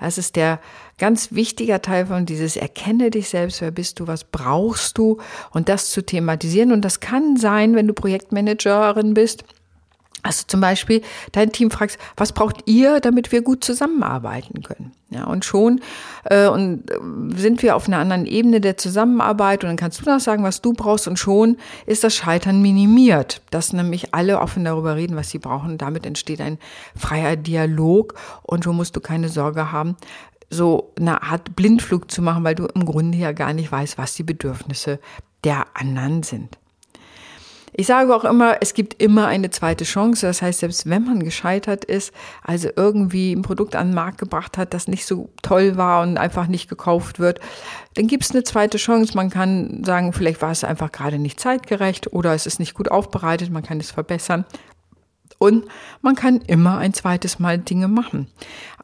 Das 0.00 0.16
ist 0.16 0.36
der 0.36 0.60
ganz 0.98 1.32
wichtiger 1.32 1.82
Teil 1.82 2.06
von 2.06 2.24
dieses 2.24 2.56
Erkenne 2.56 3.10
dich 3.10 3.28
selbst, 3.28 3.60
wer 3.60 3.70
bist 3.70 4.00
du, 4.00 4.06
was 4.06 4.24
brauchst 4.24 4.96
du 4.96 5.18
und 5.50 5.68
das 5.68 5.90
zu 5.90 6.02
thematisieren. 6.02 6.72
Und 6.72 6.84
das 6.84 7.00
kann 7.00 7.36
sein, 7.36 7.74
wenn 7.74 7.86
du 7.86 7.92
Projektmanagerin 7.92 9.12
bist, 9.12 9.44
also 10.22 10.44
zum 10.46 10.60
Beispiel 10.60 11.02
dein 11.32 11.52
Team 11.52 11.70
fragst, 11.70 11.98
was 12.16 12.32
braucht 12.32 12.62
ihr, 12.66 13.00
damit 13.00 13.32
wir 13.32 13.42
gut 13.42 13.64
zusammenarbeiten 13.64 14.62
können? 14.62 14.92
Ja, 15.12 15.24
und 15.24 15.44
schon 15.44 15.80
äh, 16.24 16.46
und 16.46 16.88
äh, 16.88 16.94
sind 17.36 17.62
wir 17.62 17.74
auf 17.74 17.88
einer 17.88 17.98
anderen 17.98 18.26
Ebene 18.26 18.60
der 18.60 18.76
Zusammenarbeit 18.76 19.64
und 19.64 19.70
dann 19.70 19.76
kannst 19.76 20.00
du 20.00 20.08
noch 20.08 20.20
sagen, 20.20 20.44
was 20.44 20.62
du 20.62 20.72
brauchst 20.72 21.08
und 21.08 21.18
schon 21.18 21.56
ist 21.86 22.04
das 22.04 22.14
Scheitern 22.14 22.62
minimiert, 22.62 23.42
dass 23.50 23.72
nämlich 23.72 24.14
alle 24.14 24.38
offen 24.38 24.64
darüber 24.64 24.94
reden, 24.94 25.16
was 25.16 25.30
sie 25.30 25.38
brauchen. 25.38 25.78
Damit 25.78 26.06
entsteht 26.06 26.40
ein 26.40 26.58
freier 26.94 27.34
Dialog 27.34 28.14
und 28.42 28.62
schon 28.62 28.76
musst 28.76 28.94
du 28.94 29.00
keine 29.00 29.28
Sorge 29.28 29.72
haben, 29.72 29.96
so 30.48 30.92
eine 30.98 31.22
Art 31.22 31.56
Blindflug 31.56 32.10
zu 32.10 32.22
machen, 32.22 32.44
weil 32.44 32.54
du 32.54 32.66
im 32.66 32.84
Grunde 32.84 33.18
ja 33.18 33.32
gar 33.32 33.52
nicht 33.52 33.72
weißt, 33.72 33.98
was 33.98 34.14
die 34.14 34.24
Bedürfnisse 34.24 35.00
der 35.42 35.66
anderen 35.74 36.22
sind. 36.22 36.58
Ich 37.72 37.86
sage 37.86 38.14
auch 38.14 38.24
immer, 38.24 38.56
es 38.60 38.74
gibt 38.74 39.00
immer 39.00 39.26
eine 39.26 39.50
zweite 39.50 39.84
Chance. 39.84 40.26
Das 40.26 40.42
heißt, 40.42 40.60
selbst 40.60 40.88
wenn 40.88 41.04
man 41.04 41.22
gescheitert 41.22 41.84
ist, 41.84 42.12
also 42.42 42.68
irgendwie 42.76 43.32
ein 43.32 43.42
Produkt 43.42 43.76
an 43.76 43.88
den 43.88 43.94
Markt 43.94 44.18
gebracht 44.18 44.58
hat, 44.58 44.74
das 44.74 44.88
nicht 44.88 45.06
so 45.06 45.30
toll 45.42 45.76
war 45.76 46.02
und 46.02 46.18
einfach 46.18 46.46
nicht 46.46 46.68
gekauft 46.68 47.18
wird, 47.18 47.40
dann 47.94 48.06
gibt 48.06 48.24
es 48.24 48.30
eine 48.32 48.44
zweite 48.44 48.78
Chance. 48.78 49.16
Man 49.16 49.30
kann 49.30 49.82
sagen, 49.84 50.12
vielleicht 50.12 50.42
war 50.42 50.50
es 50.50 50.64
einfach 50.64 50.92
gerade 50.92 51.18
nicht 51.18 51.40
zeitgerecht 51.40 52.12
oder 52.12 52.34
es 52.34 52.46
ist 52.46 52.58
nicht 52.58 52.74
gut 52.74 52.90
aufbereitet, 52.90 53.50
man 53.50 53.62
kann 53.62 53.80
es 53.80 53.90
verbessern. 53.90 54.44
Und 55.42 55.64
man 56.02 56.16
kann 56.16 56.42
immer 56.42 56.76
ein 56.76 56.92
zweites 56.92 57.38
Mal 57.38 57.56
Dinge 57.56 57.88
machen. 57.88 58.26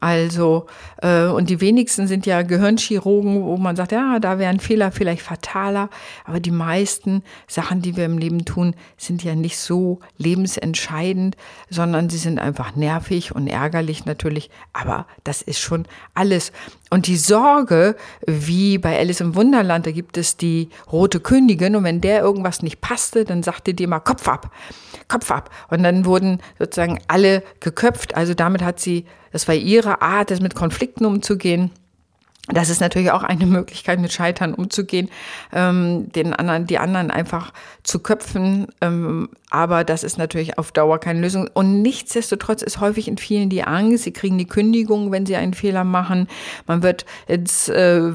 Also, 0.01 0.65
äh, 1.03 1.25
und 1.25 1.51
die 1.51 1.61
wenigsten 1.61 2.07
sind 2.07 2.25
ja 2.25 2.41
Gehirnchirurgen, 2.41 3.43
wo 3.43 3.57
man 3.57 3.75
sagt, 3.75 3.91
ja, 3.91 4.17
da 4.17 4.39
wäre 4.39 4.49
ein 4.49 4.59
Fehler 4.59 4.91
vielleicht 4.91 5.21
fataler. 5.21 5.91
Aber 6.25 6.39
die 6.39 6.49
meisten 6.49 7.21
Sachen, 7.47 7.83
die 7.83 7.95
wir 7.95 8.05
im 8.05 8.17
Leben 8.17 8.43
tun, 8.43 8.73
sind 8.97 9.23
ja 9.23 9.35
nicht 9.35 9.59
so 9.59 9.99
lebensentscheidend, 10.17 11.37
sondern 11.69 12.09
sie 12.09 12.17
sind 12.17 12.39
einfach 12.39 12.75
nervig 12.75 13.35
und 13.35 13.45
ärgerlich 13.45 14.05
natürlich. 14.05 14.49
Aber 14.73 15.05
das 15.23 15.43
ist 15.43 15.59
schon 15.59 15.85
alles. 16.15 16.51
Und 16.89 17.07
die 17.07 17.17
Sorge, 17.17 17.95
wie 18.25 18.77
bei 18.77 18.97
Alice 18.97 19.19
im 19.19 19.35
Wunderland, 19.35 19.85
da 19.85 19.91
gibt 19.91 20.17
es 20.17 20.37
die 20.37 20.69
rote 20.91 21.19
Königin 21.19 21.75
und 21.75 21.83
wenn 21.83 22.01
der 22.01 22.21
irgendwas 22.21 22.61
nicht 22.61 22.79
passte, 22.81 23.25
dann 23.25 23.43
sagte 23.43 23.73
die 23.73 23.83
immer 23.83 23.99
Kopf 23.99 24.27
ab, 24.27 24.51
Kopf 25.07 25.31
ab. 25.31 25.49
Und 25.69 25.83
dann 25.83 26.05
wurden 26.05 26.39
sozusagen 26.59 26.99
alle 27.07 27.43
geköpft. 27.59 28.15
Also 28.15 28.33
damit 28.33 28.61
hat 28.61 28.79
sie, 28.79 29.05
das 29.31 29.47
war 29.47 29.55
ihre 29.55 30.01
Art, 30.01 30.31
das 30.31 30.41
mit 30.41 30.55
Konflikten 30.55 31.05
umzugehen. 31.05 31.71
Das 32.47 32.69
ist 32.69 32.79
natürlich 32.79 33.11
auch 33.11 33.23
eine 33.23 33.45
Möglichkeit, 33.57 33.99
mit 33.99 34.13
Scheitern 34.13 34.53
umzugehen, 34.53 35.09
ähm, 35.51 36.11
den 36.11 36.33
anderen, 36.33 36.65
die 36.65 36.77
anderen 36.77 37.11
einfach 37.11 37.51
zu 37.83 37.99
köpfen. 37.99 38.67
Ähm, 38.81 39.29
aber 39.49 39.83
das 39.83 40.03
ist 40.03 40.17
natürlich 40.17 40.57
auf 40.57 40.71
Dauer 40.71 40.99
keine 40.99 41.21
Lösung. 41.21 41.49
Und 41.53 41.81
nichtsdestotrotz 41.81 42.61
ist 42.61 42.79
häufig 42.79 43.07
in 43.07 43.17
vielen 43.17 43.49
die 43.49 43.63
Angst, 43.63 44.03
sie 44.03 44.11
kriegen 44.11 44.37
die 44.37 44.47
Kündigung, 44.47 45.11
wenn 45.11 45.25
sie 45.25 45.35
einen 45.35 45.53
Fehler 45.53 45.83
machen. 45.83 46.27
Man 46.65 46.83
wird 46.83 47.05
ins 47.27 47.69
äh, 47.69 48.11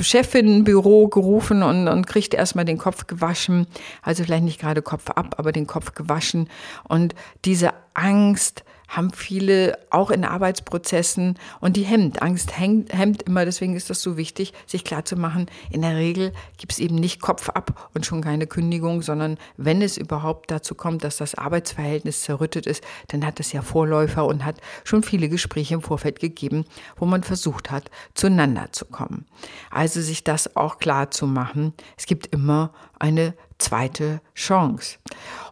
Chefinnenbüro 0.00 1.08
gerufen 1.08 1.62
und, 1.62 1.88
und 1.88 2.06
kriegt 2.06 2.34
erstmal 2.34 2.64
den 2.64 2.78
Kopf 2.78 3.06
gewaschen. 3.06 3.66
Also 4.02 4.24
vielleicht 4.24 4.44
nicht 4.44 4.60
gerade 4.60 4.82
Kopf 4.82 5.10
ab, 5.10 5.36
aber 5.38 5.52
den 5.52 5.66
Kopf 5.66 5.94
gewaschen. 5.94 6.48
Und 6.88 7.14
diese 7.44 7.70
Angst, 7.94 8.64
haben 8.88 9.12
viele 9.12 9.78
auch 9.90 10.10
in 10.10 10.24
Arbeitsprozessen 10.24 11.38
und 11.60 11.76
die 11.76 11.82
hemmt. 11.82 12.22
Angst 12.22 12.58
hemmt, 12.58 12.92
hemmt 12.92 13.22
immer, 13.22 13.44
deswegen 13.44 13.76
ist 13.76 13.90
das 13.90 14.02
so 14.02 14.16
wichtig, 14.16 14.52
sich 14.66 14.84
klarzumachen, 14.84 15.46
in 15.70 15.82
der 15.82 15.96
Regel 15.96 16.32
gibt 16.56 16.72
es 16.72 16.78
eben 16.78 16.94
nicht 16.96 17.20
Kopf 17.20 17.48
ab 17.48 17.90
und 17.94 18.06
schon 18.06 18.22
keine 18.22 18.46
Kündigung, 18.46 19.02
sondern 19.02 19.38
wenn 19.56 19.82
es 19.82 19.96
überhaupt 19.96 20.50
dazu 20.50 20.74
kommt, 20.74 21.04
dass 21.04 21.16
das 21.16 21.34
Arbeitsverhältnis 21.34 22.22
zerrüttet 22.22 22.66
ist, 22.66 22.82
dann 23.08 23.24
hat 23.26 23.40
es 23.40 23.52
ja 23.52 23.62
Vorläufer 23.62 24.26
und 24.26 24.44
hat 24.44 24.60
schon 24.84 25.02
viele 25.02 25.28
Gespräche 25.28 25.74
im 25.74 25.82
Vorfeld 25.82 26.20
gegeben, 26.20 26.64
wo 26.96 27.06
man 27.06 27.22
versucht 27.22 27.70
hat, 27.70 27.90
zueinander 28.14 28.68
zu 28.72 28.84
kommen. 28.84 29.26
Also 29.70 30.00
sich 30.00 30.24
das 30.24 30.56
auch 30.56 30.78
klar 30.78 31.10
zu 31.10 31.26
machen. 31.26 31.74
Es 31.96 32.06
gibt 32.06 32.26
immer 32.28 32.72
eine 32.98 33.34
zweite 33.58 34.20
Chance. 34.34 34.98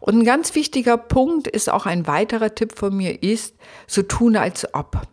Und 0.01 0.19
ein 0.19 0.25
ganz 0.25 0.55
wichtiger 0.55 0.97
Punkt 0.97 1.47
ist 1.47 1.71
auch 1.71 1.87
ein 1.87 2.07
weiterer 2.07 2.55
Tipp 2.55 2.79
von 2.79 2.97
mir 2.97 3.23
ist, 3.23 3.55
so 3.87 4.03
tun 4.03 4.37
als 4.37 4.73
ob. 4.75 5.07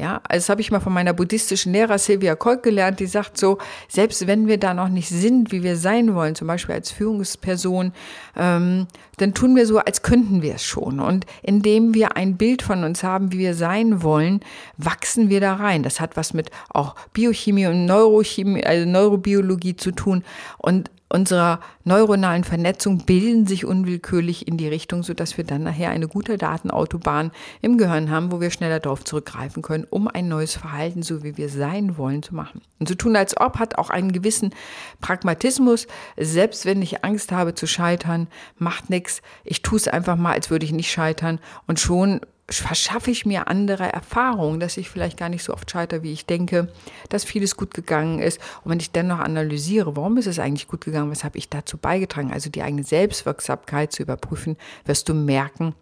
Ja, 0.00 0.22
also 0.26 0.44
das 0.44 0.48
habe 0.48 0.62
ich 0.62 0.70
mal 0.70 0.80
von 0.80 0.94
meiner 0.94 1.12
buddhistischen 1.12 1.74
Lehrer 1.74 1.98
Silvia 1.98 2.34
Kolk 2.34 2.62
gelernt, 2.62 3.00
die 3.00 3.06
sagt 3.06 3.36
so, 3.36 3.58
selbst 3.86 4.26
wenn 4.26 4.46
wir 4.46 4.56
da 4.56 4.72
noch 4.72 4.88
nicht 4.88 5.10
sind, 5.10 5.52
wie 5.52 5.62
wir 5.62 5.76
sein 5.76 6.14
wollen, 6.14 6.34
zum 6.34 6.46
Beispiel 6.46 6.74
als 6.74 6.90
Führungsperson, 6.90 7.92
ähm, 8.34 8.86
dann 9.18 9.34
tun 9.34 9.54
wir 9.56 9.66
so, 9.66 9.76
als 9.76 10.00
könnten 10.00 10.40
wir 10.40 10.54
es 10.54 10.64
schon. 10.64 11.00
Und 11.00 11.26
indem 11.42 11.92
wir 11.92 12.16
ein 12.16 12.38
Bild 12.38 12.62
von 12.62 12.82
uns 12.82 13.02
haben, 13.02 13.30
wie 13.32 13.40
wir 13.40 13.54
sein 13.54 14.02
wollen, 14.02 14.40
wachsen 14.78 15.28
wir 15.28 15.40
da 15.42 15.56
rein. 15.56 15.82
Das 15.82 16.00
hat 16.00 16.16
was 16.16 16.32
mit 16.32 16.50
auch 16.70 16.94
Biochemie 17.12 17.66
und 17.66 17.84
Neurochemie, 17.84 18.64
also 18.64 18.88
Neurobiologie 18.88 19.76
zu 19.76 19.90
tun. 19.90 20.24
Und 20.56 20.90
unserer 21.10 21.60
neuronalen 21.84 22.44
Vernetzung 22.44 23.04
bilden 23.04 23.46
sich 23.46 23.64
unwillkürlich 23.64 24.46
in 24.46 24.56
die 24.56 24.68
Richtung, 24.68 25.02
sodass 25.02 25.36
wir 25.36 25.44
dann 25.44 25.64
nachher 25.64 25.90
eine 25.90 26.08
gute 26.08 26.38
Datenautobahn 26.38 27.32
im 27.60 27.78
Gehirn 27.78 28.10
haben, 28.10 28.30
wo 28.30 28.40
wir 28.40 28.50
schneller 28.50 28.80
darauf 28.80 29.04
zurückgreifen 29.04 29.62
können, 29.62 29.86
um 29.90 30.06
ein 30.08 30.28
neues 30.28 30.54
Verhalten, 30.54 31.02
so 31.02 31.22
wie 31.22 31.36
wir 31.36 31.48
sein 31.48 31.98
wollen, 31.98 32.22
zu 32.22 32.34
machen. 32.34 32.62
Und 32.78 32.88
zu 32.88 32.94
tun 32.94 33.16
als 33.16 33.36
ob 33.36 33.58
hat 33.58 33.76
auch 33.76 33.90
einen 33.90 34.12
gewissen 34.12 34.54
Pragmatismus. 35.00 35.88
Selbst 36.16 36.64
wenn 36.64 36.80
ich 36.80 37.04
Angst 37.04 37.32
habe 37.32 37.54
zu 37.54 37.66
scheitern, 37.66 38.28
macht 38.56 38.88
nichts. 38.88 39.20
Ich 39.44 39.62
tue 39.62 39.78
es 39.78 39.88
einfach 39.88 40.16
mal, 40.16 40.32
als 40.32 40.50
würde 40.50 40.64
ich 40.64 40.72
nicht 40.72 40.90
scheitern. 40.90 41.40
Und 41.66 41.80
schon 41.80 42.20
verschaffe 42.50 43.10
ich 43.10 43.24
mir 43.26 43.48
andere 43.48 43.92
Erfahrungen, 43.92 44.60
dass 44.60 44.76
ich 44.76 44.90
vielleicht 44.90 45.16
gar 45.16 45.28
nicht 45.28 45.44
so 45.44 45.52
oft 45.52 45.70
scheitere, 45.70 46.02
wie 46.02 46.12
ich 46.12 46.26
denke, 46.26 46.72
dass 47.08 47.24
vieles 47.24 47.56
gut 47.56 47.74
gegangen 47.74 48.18
ist. 48.18 48.40
Und 48.64 48.72
wenn 48.72 48.80
ich 48.80 48.90
dann 48.90 49.06
noch 49.06 49.20
analysiere, 49.20 49.96
warum 49.96 50.16
ist 50.16 50.26
es 50.26 50.38
eigentlich 50.38 50.68
gut 50.68 50.84
gegangen, 50.84 51.10
was 51.10 51.24
habe 51.24 51.38
ich 51.38 51.48
dazu 51.48 51.78
beigetragen, 51.78 52.32
also 52.32 52.50
die 52.50 52.62
eigene 52.62 52.84
Selbstwirksamkeit 52.84 53.92
zu 53.92 54.02
überprüfen, 54.02 54.56
wirst 54.84 55.08
du 55.08 55.14
merken, 55.14 55.74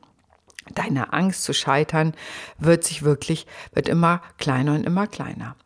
deine 0.74 1.12
Angst 1.12 1.44
zu 1.44 1.54
scheitern 1.54 2.14
wird 2.58 2.84
sich 2.84 3.02
wirklich, 3.02 3.46
wird 3.72 3.88
immer 3.88 4.20
kleiner 4.36 4.74
und 4.74 4.84
immer 4.84 5.06
kleiner. 5.06 5.56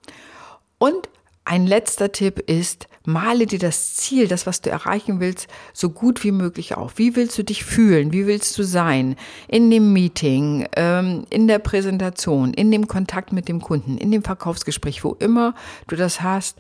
Und 0.79 1.09
ein 1.45 1.67
letzter 1.67 2.13
Tipp 2.13 2.39
ist, 2.39 2.87
male 3.05 3.47
dir 3.47 3.59
das 3.59 3.97
Ziel, 3.97 4.29
das, 4.29 4.47
was 4.47 4.61
du 4.61 4.71
erreichen 4.71 5.21
willst, 5.21 5.49
so 5.73 5.91
gut 5.91 6.23
wie 6.23 6.31
möglich 6.31 6.77
auf. 6.77 6.99
Wie 6.99 7.17
willst 7.17 7.37
du 7.37 7.43
dich 7.43 7.65
fühlen? 7.65 8.13
Wie 8.13 8.27
willst 8.27 8.57
du 8.59 8.63
sein? 8.63 9.17
In 9.49 9.71
dem 9.71 9.93
Meeting, 9.93 10.67
ähm, 10.77 11.25
in 11.31 11.49
der 11.49 11.59
Präsentation, 11.59 12.55
in 12.55 12.71
dem 12.71 12.87
Kontakt 12.87 13.33
mit 13.33 13.49
dem 13.49 13.61
Kunden, 13.61 13.99
in 13.99 14.11
dem 14.13 14.23
Verkaufsgespräch, 14.23 15.03
wo 15.03 15.17
immer 15.19 15.55
du 15.89 15.97
das 15.97 16.21
hast 16.23 16.59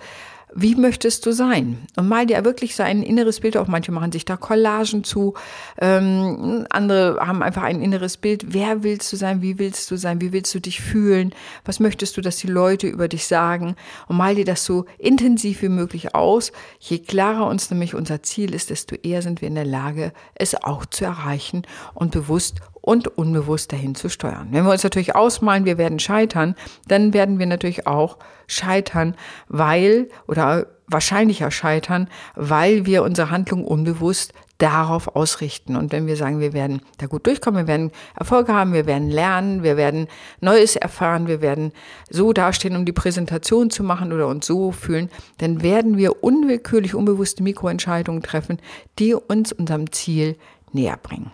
wie 0.54 0.74
möchtest 0.74 1.24
du 1.26 1.32
sein? 1.32 1.78
Und 1.96 2.08
mal 2.08 2.26
dir 2.26 2.44
wirklich 2.44 2.76
so 2.76 2.82
ein 2.82 3.02
inneres 3.02 3.40
Bild 3.40 3.56
auf. 3.56 3.68
Manche 3.68 3.92
machen 3.92 4.12
sich 4.12 4.24
da 4.24 4.36
Collagen 4.36 5.04
zu, 5.04 5.34
ähm, 5.80 6.66
andere 6.70 7.18
haben 7.20 7.42
einfach 7.42 7.62
ein 7.62 7.80
inneres 7.80 8.16
Bild. 8.16 8.52
Wer 8.52 8.82
willst 8.82 9.12
du 9.12 9.16
sein? 9.16 9.42
Wie 9.42 9.58
willst 9.58 9.90
du 9.90 9.96
sein? 9.96 10.20
Wie 10.20 10.32
willst 10.32 10.54
du 10.54 10.60
dich 10.60 10.80
fühlen? 10.80 11.34
Was 11.64 11.80
möchtest 11.80 12.16
du, 12.16 12.20
dass 12.20 12.36
die 12.36 12.48
Leute 12.48 12.86
über 12.86 13.08
dich 13.08 13.26
sagen? 13.26 13.76
Und 14.08 14.16
mal 14.16 14.34
dir 14.34 14.44
das 14.44 14.64
so 14.64 14.84
intensiv 14.98 15.62
wie 15.62 15.68
möglich 15.68 16.14
aus. 16.14 16.52
Je 16.80 16.98
klarer 16.98 17.46
uns 17.46 17.70
nämlich 17.70 17.94
unser 17.94 18.22
Ziel 18.22 18.54
ist, 18.54 18.70
desto 18.70 18.96
eher 18.96 19.22
sind 19.22 19.40
wir 19.40 19.48
in 19.48 19.54
der 19.54 19.64
Lage, 19.64 20.12
es 20.34 20.54
auch 20.54 20.86
zu 20.86 21.04
erreichen 21.04 21.62
und 21.94 22.12
bewusst 22.12 22.60
und 22.82 23.16
unbewusst 23.16 23.72
dahin 23.72 23.94
zu 23.94 24.10
steuern. 24.10 24.48
Wenn 24.50 24.64
wir 24.64 24.72
uns 24.72 24.82
natürlich 24.82 25.14
ausmalen, 25.14 25.64
wir 25.64 25.78
werden 25.78 25.98
scheitern, 25.98 26.54
dann 26.86 27.14
werden 27.14 27.38
wir 27.38 27.46
natürlich 27.46 27.86
auch 27.86 28.18
scheitern, 28.46 29.14
weil 29.48 30.08
oder 30.28 30.66
wahrscheinlicher 30.88 31.50
scheitern, 31.50 32.08
weil 32.34 32.84
wir 32.84 33.02
unsere 33.02 33.30
Handlung 33.30 33.64
unbewusst 33.64 34.34
darauf 34.58 35.16
ausrichten. 35.16 35.74
Und 35.74 35.90
wenn 35.90 36.06
wir 36.06 36.16
sagen, 36.16 36.38
wir 36.38 36.52
werden 36.52 36.82
da 36.98 37.06
gut 37.06 37.26
durchkommen, 37.26 37.62
wir 37.62 37.66
werden 37.66 37.90
Erfolge 38.14 38.52
haben, 38.52 38.72
wir 38.72 38.86
werden 38.86 39.10
lernen, 39.10 39.62
wir 39.62 39.76
werden 39.76 40.06
Neues 40.40 40.76
erfahren, 40.76 41.26
wir 41.26 41.40
werden 41.40 41.72
so 42.10 42.32
dastehen, 42.32 42.76
um 42.76 42.84
die 42.84 42.92
Präsentation 42.92 43.70
zu 43.70 43.82
machen 43.82 44.12
oder 44.12 44.28
uns 44.28 44.46
so 44.46 44.70
fühlen, 44.70 45.08
dann 45.38 45.62
werden 45.62 45.96
wir 45.96 46.22
unwillkürlich 46.22 46.94
unbewusste 46.94 47.42
Mikroentscheidungen 47.42 48.22
treffen, 48.22 48.58
die 48.98 49.14
uns 49.14 49.52
unserem 49.52 49.90
Ziel 49.90 50.36
näher 50.72 50.98
bringen. 51.02 51.32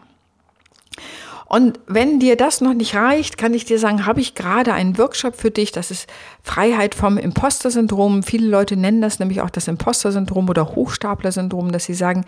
Und 1.49 1.81
wenn 1.87 2.21
dir 2.21 2.37
das 2.37 2.61
noch 2.61 2.75
nicht 2.75 2.95
reicht, 2.95 3.39
kann 3.39 3.55
ich 3.55 3.65
dir 3.65 3.79
sagen, 3.79 4.05
habe 4.05 4.21
ich 4.21 4.35
gerade 4.35 4.75
einen 4.75 4.99
Workshop 4.99 5.35
für 5.35 5.51
dich. 5.51 5.73
Das 5.73 5.91
ist 5.91 6.07
Freiheit 6.43 6.95
vom 6.95 7.17
Imposter-Syndrom. 7.17 8.23
Viele 8.23 8.47
Leute 8.47 8.77
nennen 8.77 9.01
das 9.01 9.19
nämlich 9.19 9.41
auch 9.41 9.49
das 9.49 9.67
Imposter-Syndrom 9.67 10.51
oder 10.51 10.75
Hochstapler-Syndrom, 10.75 11.73
dass 11.73 11.87
sie 11.87 11.95
sagen, 11.95 12.27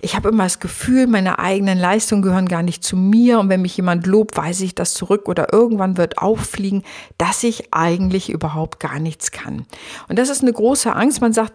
ich 0.00 0.16
habe 0.16 0.30
immer 0.30 0.42
das 0.42 0.58
Gefühl, 0.58 1.06
meine 1.06 1.38
eigenen 1.38 1.78
Leistungen 1.78 2.22
gehören 2.22 2.48
gar 2.48 2.64
nicht 2.64 2.82
zu 2.82 2.96
mir. 2.96 3.38
Und 3.38 3.50
wenn 3.50 3.62
mich 3.62 3.76
jemand 3.76 4.04
lobt, 4.04 4.36
weiß 4.36 4.60
ich 4.62 4.74
das 4.74 4.94
zurück 4.94 5.28
oder 5.28 5.52
irgendwann 5.52 5.96
wird 5.96 6.18
auffliegen, 6.18 6.82
dass 7.18 7.44
ich 7.44 7.72
eigentlich 7.72 8.30
überhaupt 8.30 8.80
gar 8.80 8.98
nichts 8.98 9.30
kann. 9.30 9.64
Und 10.08 10.18
das 10.18 10.28
ist 10.28 10.42
eine 10.42 10.52
große 10.52 10.92
Angst. 10.92 11.20
Man 11.20 11.32
sagt, 11.32 11.52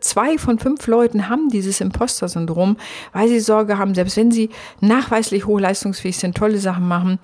zwei 0.00 0.38
von 0.38 0.58
fünf 0.58 0.86
Leuten 0.86 1.28
haben 1.28 1.48
dieses 1.48 1.80
Imposter-Syndrom, 1.80 2.76
weil 3.12 3.28
sie 3.28 3.40
Sorge 3.40 3.78
haben, 3.78 3.94
selbst 3.94 4.16
wenn 4.16 4.30
sie 4.30 4.50
nachweislich 4.80 5.46
hochleistungsfähig 5.46 6.16
sind, 6.16 6.36
tolle 6.36 6.58
Sachen 6.58 6.86
machen, 6.88 7.18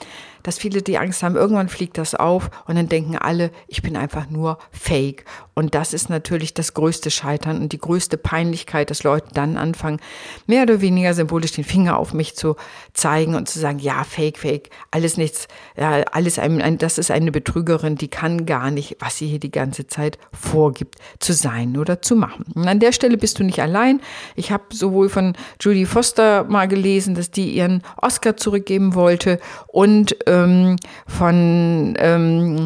dass 0.44 0.58
viele 0.58 0.82
die 0.82 0.98
Angst 0.98 1.24
haben, 1.24 1.34
irgendwann 1.34 1.68
fliegt 1.68 1.98
das 1.98 2.14
auf 2.14 2.50
und 2.66 2.76
dann 2.76 2.88
denken 2.88 3.16
alle, 3.16 3.50
ich 3.66 3.82
bin 3.82 3.96
einfach 3.96 4.30
nur 4.30 4.58
fake. 4.70 5.24
Und 5.54 5.74
das 5.74 5.94
ist 5.94 6.10
natürlich 6.10 6.52
das 6.52 6.74
größte 6.74 7.10
Scheitern 7.10 7.60
und 7.62 7.72
die 7.72 7.78
größte 7.78 8.16
Peinlichkeit, 8.16 8.90
dass 8.90 9.04
Leute 9.04 9.28
dann 9.34 9.56
anfangen, 9.56 10.00
mehr 10.46 10.64
oder 10.64 10.80
weniger 10.80 11.14
symbolisch 11.14 11.52
den 11.52 11.64
Finger 11.64 11.96
auf 11.96 12.12
mich 12.12 12.36
zu 12.36 12.56
zeigen 12.92 13.34
und 13.34 13.48
zu 13.48 13.58
sagen, 13.58 13.78
ja, 13.78 14.04
fake, 14.04 14.38
fake, 14.38 14.70
alles 14.90 15.16
nichts, 15.16 15.48
ja, 15.76 16.02
alles 16.12 16.38
ein, 16.38 16.78
das 16.78 16.98
ist 16.98 17.10
eine 17.10 17.32
Betrügerin, 17.32 17.96
die 17.96 18.08
kann 18.08 18.46
gar 18.46 18.70
nicht, 18.70 18.96
was 18.98 19.16
sie 19.16 19.28
hier 19.28 19.40
die 19.40 19.52
ganze 19.52 19.86
Zeit 19.86 20.18
vorgibt, 20.32 20.96
zu 21.20 21.32
sein 21.32 21.78
oder 21.78 22.02
zu 22.02 22.16
machen. 22.16 22.44
Und 22.54 22.68
an 22.68 22.80
der 22.80 22.92
Stelle 22.92 23.16
bist 23.16 23.38
du 23.38 23.44
nicht 23.44 23.62
allein. 23.62 24.00
Ich 24.36 24.50
habe 24.50 24.64
sowohl 24.72 25.08
von 25.08 25.34
Judy 25.60 25.86
Foster 25.86 26.44
mal 26.44 26.68
gelesen, 26.68 27.14
dass 27.14 27.30
die 27.30 27.50
ihren 27.50 27.82
Oscar 27.96 28.36
zurückgeben 28.36 28.94
wollte 28.94 29.40
und 29.68 30.16
ähm, 30.34 30.76
von 31.06 31.94
ähm, 31.98 32.64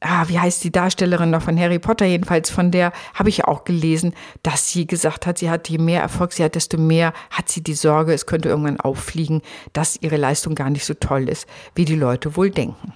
ah, 0.00 0.24
wie 0.28 0.38
heißt 0.38 0.62
die 0.64 0.70
Darstellerin 0.70 1.30
noch 1.30 1.42
von 1.42 1.58
Harry 1.58 1.78
Potter, 1.78 2.06
jedenfalls 2.06 2.50
von 2.50 2.70
der 2.70 2.92
habe 3.14 3.28
ich 3.28 3.44
auch 3.44 3.64
gelesen, 3.64 4.14
dass 4.42 4.70
sie 4.70 4.86
gesagt 4.86 5.26
hat, 5.26 5.38
sie 5.38 5.50
hat 5.50 5.68
je 5.68 5.78
mehr 5.78 6.02
Erfolg 6.02 6.32
sie 6.32 6.44
hat, 6.44 6.54
desto 6.54 6.78
mehr 6.78 7.12
hat 7.30 7.48
sie 7.48 7.62
die 7.62 7.74
Sorge, 7.74 8.12
es 8.12 8.26
könnte 8.26 8.48
irgendwann 8.48 8.80
auffliegen, 8.80 9.42
dass 9.72 9.96
ihre 10.00 10.16
Leistung 10.16 10.54
gar 10.54 10.70
nicht 10.70 10.84
so 10.84 10.94
toll 10.94 11.28
ist, 11.28 11.46
wie 11.74 11.84
die 11.84 11.96
Leute 11.96 12.36
wohl 12.36 12.50
denken. 12.50 12.92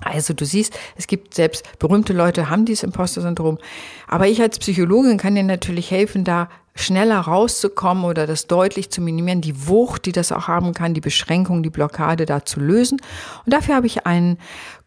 Also 0.00 0.32
du 0.32 0.44
siehst, 0.44 0.78
es 0.96 1.08
gibt 1.08 1.34
selbst 1.34 1.78
berühmte 1.78 2.12
Leute 2.12 2.48
haben 2.48 2.64
dieses 2.64 2.84
Imposter-Syndrom. 2.84 3.58
Aber 4.06 4.28
ich 4.28 4.40
als 4.40 4.58
Psychologin 4.60 5.18
kann 5.18 5.34
dir 5.34 5.42
natürlich 5.42 5.90
helfen, 5.90 6.22
da 6.22 6.48
schneller 6.74 7.18
rauszukommen 7.18 8.04
oder 8.04 8.26
das 8.26 8.46
deutlich 8.46 8.90
zu 8.90 9.00
minimieren, 9.00 9.40
die 9.40 9.66
Wucht, 9.66 10.06
die 10.06 10.12
das 10.12 10.30
auch 10.32 10.48
haben 10.48 10.74
kann, 10.74 10.94
die 10.94 11.00
Beschränkung, 11.00 11.62
die 11.62 11.70
Blockade 11.70 12.24
da 12.24 12.44
zu 12.44 12.60
lösen. 12.60 13.00
Und 13.44 13.52
dafür 13.52 13.74
habe 13.74 13.86
ich 13.86 14.06
einen 14.06 14.38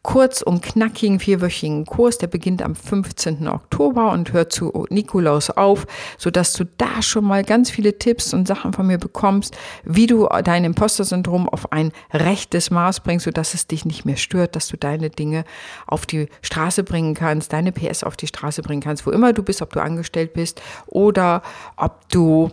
kurz 0.04 0.42
und 0.42 0.64
knackigen 0.64 1.20
vierwöchigen 1.20 1.86
Kurs, 1.86 2.18
der 2.18 2.28
beginnt 2.28 2.64
am 2.64 2.76
15. 2.76 3.48
Oktober 3.48 4.12
und 4.12 4.34
hört 4.34 4.52
zu 4.52 4.88
Nikolaus 4.90 5.52
auf, 5.52 5.86
so 6.18 6.32
dass 6.32 6.54
du 6.54 6.66
da 6.78 7.02
schon 7.02 7.24
mal 7.24 7.44
ganz 7.44 7.70
viele 7.70 7.98
Tipps 8.00 8.34
und 8.34 8.48
Sachen 8.48 8.74
von 8.74 8.88
mir 8.88 8.98
bekommst, 8.98 9.56
wie 9.84 10.08
du 10.08 10.28
dein 10.44 10.66
Imposter-Syndrom 10.66 11.48
auf 11.48 11.72
ein 11.72 11.92
rechtes 12.12 12.72
Maß 12.72 13.02
bringst, 13.02 13.26
so 13.26 13.32
dass 13.32 13.54
es 13.54 13.68
dich 13.68 13.86
nicht 13.86 14.06
mehr 14.06 14.18
stört, 14.18 14.56
dass 14.56 14.68
du 14.68 14.78
deine 14.78 15.12
Dinge 15.12 15.44
auf 15.86 16.08
die 16.08 16.28
Straße 16.42 16.84
bringen 16.84 17.14
kannst, 17.14 17.54
deine 17.54 17.72
PS 17.72 18.04
auf 18.04 18.18
die 18.18 18.28
Straße 18.28 18.64
bringen 18.64 18.82
kannst, 18.82 19.06
wo 19.06 19.12
immer 19.12 19.34
du 19.34 19.44
bist, 19.44 19.62
ob 19.62 19.72
du 19.72 19.82
angestellt 19.82 20.34
bist 20.34 20.62
oder 20.88 21.44
ob 21.82 22.08
du 22.10 22.52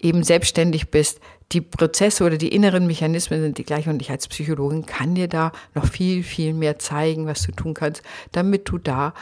eben 0.00 0.24
selbstständig 0.24 0.90
bist, 0.90 1.20
die 1.52 1.60
Prozesse 1.60 2.24
oder 2.24 2.38
die 2.38 2.54
inneren 2.54 2.86
Mechanismen 2.86 3.40
sind 3.42 3.58
die 3.58 3.64
gleichen 3.64 3.90
und 3.90 4.02
ich 4.02 4.10
als 4.10 4.26
Psychologin 4.26 4.86
kann 4.86 5.14
dir 5.14 5.28
da 5.28 5.52
noch 5.74 5.86
viel, 5.86 6.22
viel 6.22 6.54
mehr 6.54 6.78
zeigen, 6.78 7.26
was 7.26 7.42
du 7.42 7.52
tun 7.52 7.74
kannst, 7.74 8.02
damit 8.32 8.68
du 8.68 8.78
da 8.78 9.12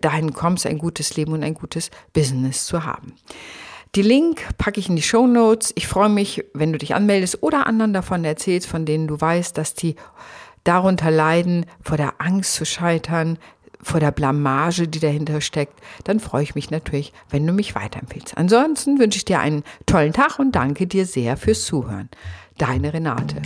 dahin 0.00 0.32
kommst, 0.32 0.66
ein 0.66 0.78
gutes 0.78 1.16
Leben 1.16 1.32
und 1.32 1.42
ein 1.42 1.54
gutes 1.54 1.90
Business 2.12 2.66
zu 2.66 2.84
haben. 2.84 3.14
Die 3.94 4.02
Link 4.02 4.42
packe 4.58 4.78
ich 4.78 4.88
in 4.88 4.96
die 4.96 5.02
Show 5.02 5.26
Notes. 5.26 5.72
Ich 5.74 5.88
freue 5.88 6.08
mich, 6.08 6.44
wenn 6.54 6.72
du 6.72 6.78
dich 6.78 6.94
anmeldest 6.94 7.42
oder 7.42 7.66
anderen 7.66 7.92
davon 7.92 8.24
erzählst, 8.24 8.66
von 8.66 8.84
denen 8.84 9.08
du 9.08 9.20
weißt, 9.20 9.56
dass 9.56 9.74
die 9.74 9.96
darunter 10.64 11.10
leiden, 11.10 11.66
vor 11.80 11.96
der 11.96 12.20
Angst 12.20 12.54
zu 12.54 12.66
scheitern, 12.66 13.38
vor 13.86 14.00
der 14.00 14.10
Blamage, 14.10 14.88
die 14.88 14.98
dahinter 14.98 15.40
steckt, 15.40 15.80
dann 16.04 16.18
freue 16.18 16.42
ich 16.42 16.56
mich 16.56 16.70
natürlich, 16.70 17.12
wenn 17.30 17.46
du 17.46 17.52
mich 17.52 17.76
weiterempfiehlst. 17.76 18.36
Ansonsten 18.36 18.98
wünsche 18.98 19.18
ich 19.18 19.24
dir 19.24 19.38
einen 19.38 19.62
tollen 19.86 20.12
Tag 20.12 20.40
und 20.40 20.56
danke 20.56 20.88
dir 20.88 21.06
sehr 21.06 21.36
fürs 21.36 21.64
Zuhören. 21.64 22.08
Deine 22.58 22.92
Renate. 22.92 23.40